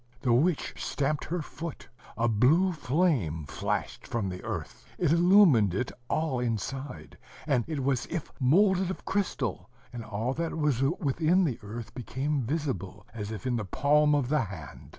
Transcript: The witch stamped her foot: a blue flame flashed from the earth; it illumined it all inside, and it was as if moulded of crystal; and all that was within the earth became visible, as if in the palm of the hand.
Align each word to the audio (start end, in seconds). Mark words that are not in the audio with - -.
The 0.21 0.33
witch 0.33 0.73
stamped 0.77 1.25
her 1.25 1.43
foot: 1.43 1.87
a 2.17 2.27
blue 2.27 2.71
flame 2.71 3.45
flashed 3.45 4.07
from 4.07 4.29
the 4.29 4.43
earth; 4.43 4.83
it 4.97 5.11
illumined 5.11 5.75
it 5.75 5.91
all 6.09 6.39
inside, 6.39 7.19
and 7.45 7.63
it 7.67 7.83
was 7.83 8.07
as 8.07 8.13
if 8.15 8.31
moulded 8.39 8.89
of 8.89 9.05
crystal; 9.05 9.69
and 9.93 10.03
all 10.03 10.33
that 10.33 10.57
was 10.57 10.81
within 10.81 11.43
the 11.43 11.59
earth 11.61 11.93
became 11.93 12.41
visible, 12.41 13.05
as 13.13 13.29
if 13.29 13.45
in 13.45 13.57
the 13.57 13.63
palm 13.65 14.15
of 14.15 14.29
the 14.29 14.45
hand. 14.45 14.89